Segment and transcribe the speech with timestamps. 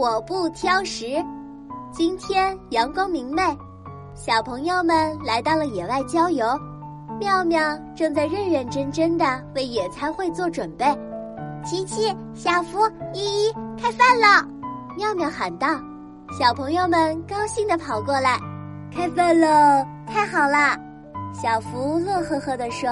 [0.00, 1.22] 我不挑食。
[1.92, 3.42] 今天阳光明媚，
[4.14, 6.46] 小朋友们来到了野外郊游。
[7.18, 10.86] 妙妙正在认认真真的为野餐会做准备。
[11.62, 12.78] 琪琪、小福、
[13.12, 14.48] 依依，开饭了！
[14.96, 15.68] 妙妙喊道。
[16.32, 18.38] 小朋友们高兴地跑过来，
[18.90, 19.86] 开饭了！
[20.06, 20.78] 太好了！
[21.34, 22.88] 小福乐呵呵地说：“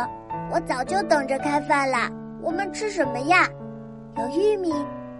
[0.52, 2.10] 我早就等着开饭啦。
[2.42, 3.48] 我们吃什么呀？
[4.18, 4.74] 有玉米、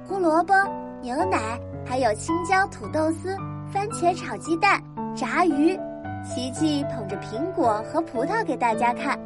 [0.06, 0.52] 胡萝卜、
[1.00, 1.58] 牛奶，
[1.88, 3.34] 还有青椒土豆丝、
[3.72, 4.82] 番茄炒鸡蛋、
[5.16, 5.78] 炸鱼。”
[6.28, 9.18] 琪琪捧着苹果和葡萄给大家看，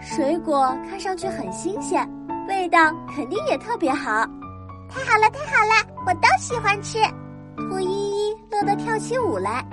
[0.00, 2.06] 水果看上去很新鲜，
[2.48, 2.78] 味道
[3.14, 4.26] 肯定也特别好。
[4.88, 5.74] 太好了，太好了，
[6.06, 6.98] 我都喜欢吃。
[7.56, 9.64] 兔依依乐得跳起舞来。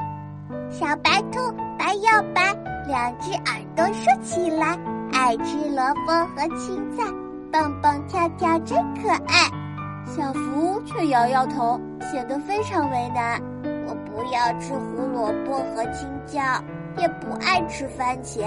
[0.70, 1.40] 小白兔
[1.78, 2.54] 白又白，
[2.88, 4.78] 两只耳朵竖起来，
[5.12, 7.04] 爱吃萝卜和青菜，
[7.52, 9.50] 蹦蹦跳跳真可爱。
[10.06, 11.80] 小福却摇摇头，
[12.12, 13.42] 显得非常为难。
[13.88, 16.42] 我不要吃胡萝卜和青椒，
[16.98, 18.44] 也不爱吃番茄。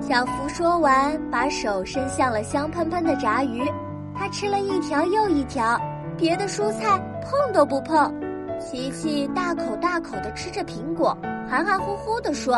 [0.00, 3.70] 小福说完，把手伸向了香喷喷的炸鱼，
[4.14, 5.78] 他吃了一条又一条，
[6.16, 8.12] 别的蔬菜碰都不碰。
[8.58, 11.16] 琪琪大口大口地吃着苹果，
[11.48, 12.54] 含含糊糊地说：“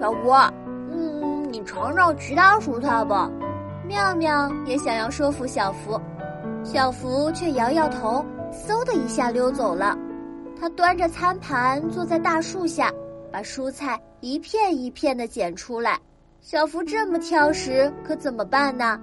[0.00, 0.30] 小福，
[0.90, 3.30] 嗯，你尝尝其他蔬菜吧。”
[3.86, 6.00] 妙妙也想要说服小福，
[6.62, 8.24] 小福却摇摇头，
[8.68, 9.96] 嗖的一下溜走了。
[10.60, 12.92] 他端着餐盘坐在大树下，
[13.32, 15.98] 把蔬菜一片一片的捡出来。
[16.42, 19.00] 小福这么挑食，可怎么办呢？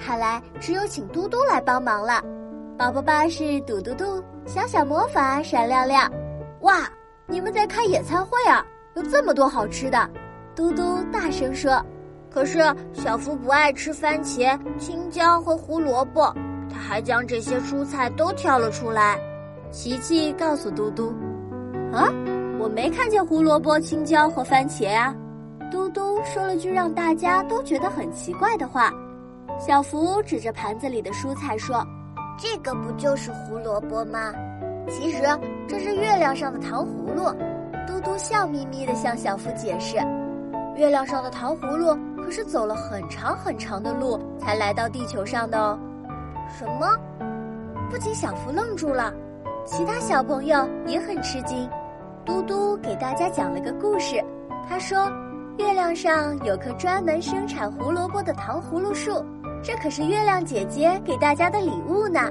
[0.00, 2.22] 看来只有请嘟嘟来帮忙了。
[2.78, 6.08] 宝宝巴士嘟嘟嘟，小小魔法闪亮亮。
[6.60, 6.88] 哇，
[7.26, 8.64] 你们在开野餐会啊？
[8.94, 10.08] 有这么多好吃的！
[10.54, 11.84] 嘟嘟大声说。
[12.30, 12.60] 可是
[12.94, 16.34] 小福不爱吃番茄、青椒和胡萝卜，
[16.72, 19.18] 他还将这些蔬菜都挑了出来。
[19.70, 21.12] 琪琪告诉嘟嘟
[21.92, 22.08] ：“啊，
[22.58, 25.14] 我没看见胡萝卜、青椒和番茄啊！”
[25.70, 28.92] 嘟嘟说了句让大家都觉得很奇怪的话。
[29.58, 31.86] 小福指着盘子里的蔬菜说
[32.36, 34.32] ：“这个不就是胡萝卜吗？
[34.88, 35.22] 其实
[35.68, 37.32] 这是月亮上的糖葫芦。”
[37.86, 39.96] 嘟嘟笑眯眯地向小福解释
[40.76, 45.78] ：“月亮上的糖葫芦可是走了很长很长的路才来到地球上的哦。”
[46.52, 46.86] 什么？
[47.90, 49.12] 不仅小福愣住了。
[49.64, 51.68] 其他小朋友也很吃惊，
[52.24, 54.22] 嘟嘟给大家讲了个故事。
[54.68, 55.10] 他说，
[55.58, 59.24] 月亮上有棵专门生产胡萝卜的糖葫芦树，
[59.62, 62.30] 这可是月亮姐姐给大家的礼物呢。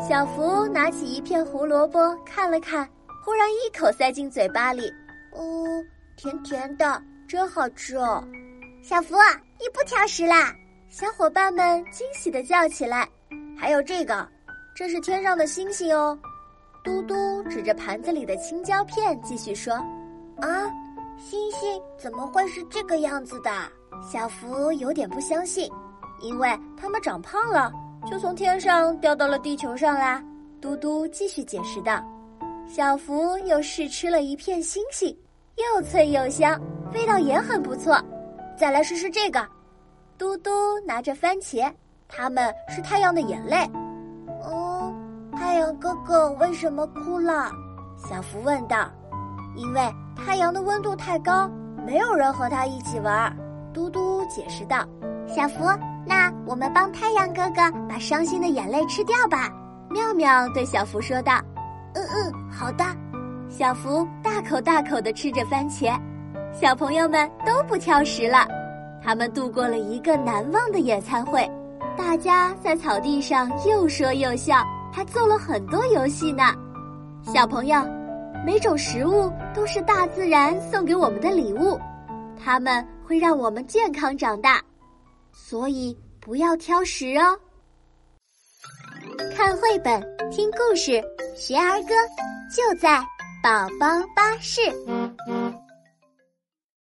[0.00, 2.88] 小福拿起一片胡萝卜看了看，
[3.24, 4.88] 忽然一口塞进嘴巴里，
[5.32, 5.66] 哦，
[6.16, 8.22] 甜甜的，真好吃哦！
[8.82, 9.16] 小福，
[9.58, 10.52] 你不挑食啦？
[10.88, 13.08] 小伙伴们惊喜地叫起来。
[13.56, 14.26] 还有这个，
[14.74, 16.18] 这是天上的星星哦。
[16.82, 19.72] 嘟嘟指着盘子里的青椒片，继续说
[20.42, 20.68] ：“啊，
[21.18, 23.50] 星星怎么会是这个样子的？”
[24.12, 25.70] 小福有点不相信，
[26.20, 27.72] 因为他们长胖了，
[28.10, 30.22] 就从天上掉到了地球上啦。
[30.60, 32.04] 嘟嘟继续解释道
[32.68, 35.16] ：“小福又试吃了一片星星，
[35.56, 36.60] 又脆又香，
[36.92, 37.98] 味道也很不错。
[38.58, 39.46] 再来试试这个。”
[40.18, 40.50] 嘟嘟
[40.86, 41.72] 拿着番茄，
[42.08, 43.56] 它们是太阳的眼泪。
[44.42, 44.92] 哦
[45.36, 47.50] 太阳哥哥为什么哭了？
[47.96, 48.88] 小福问道。
[49.56, 49.80] 因为
[50.16, 51.48] 太阳的温度太高，
[51.86, 53.34] 没有人和他一起玩。
[53.72, 54.84] 嘟嘟解释道。
[55.26, 55.64] 小福，
[56.06, 59.48] 那我们帮太阳哥哥把伤心的眼泪吃掉吧。
[59.90, 61.40] 妙妙对小福说道。
[61.94, 62.84] 嗯嗯，好的。
[63.48, 65.96] 小福大口大口地吃着番茄，
[66.52, 68.46] 小朋友们都不挑食了。
[69.00, 71.48] 他们度过了一个难忘的野餐会，
[71.96, 74.64] 大家在草地上又说又笑。
[74.94, 76.54] 还做了很多游戏呢，
[77.24, 77.84] 小朋友，
[78.46, 81.76] 每种食物都是大自然送给我们的礼物，
[82.40, 84.62] 它们会让我们健康长大，
[85.32, 87.36] 所以不要挑食哦。
[89.36, 90.00] 看绘本，
[90.30, 91.02] 听故事，
[91.34, 91.94] 学儿歌，
[92.54, 93.00] 就在
[93.42, 94.60] 宝宝巴士。